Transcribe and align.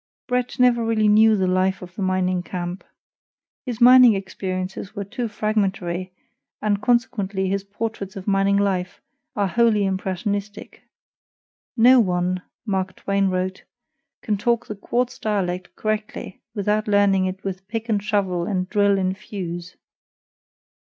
Bret 0.25 0.45
Harte 0.53 0.59
never 0.59 0.83
really 0.83 1.07
knew 1.07 1.37
the 1.37 1.45
life 1.45 1.83
of 1.83 1.93
the 1.93 2.01
mining 2.01 2.41
camp. 2.41 2.83
His 3.67 3.79
mining 3.79 4.15
experiences 4.15 4.95
were 4.95 5.03
too 5.03 5.27
fragmentary, 5.27 6.11
and 6.59 6.81
consequently 6.81 7.49
his 7.49 7.63
portraits 7.63 8.15
of 8.15 8.27
mining 8.27 8.57
life 8.57 8.99
are 9.35 9.45
wholly 9.47 9.85
impressionistic. 9.85 10.81
"No 11.77 11.99
one," 11.99 12.41
Mark 12.65 12.95
Twain 12.95 13.27
wrote, 13.29 13.63
"can 14.23 14.37
talk 14.39 14.65
the 14.65 14.75
quartz 14.75 15.19
dialect 15.19 15.75
correctly 15.75 16.41
without 16.55 16.87
learning 16.87 17.27
it 17.27 17.43
with 17.43 17.67
pick 17.67 17.87
and 17.87 18.01
shovel 18.01 18.47
and 18.47 18.67
drill 18.69 18.97
and 18.97 19.15
fuse." 19.15 19.75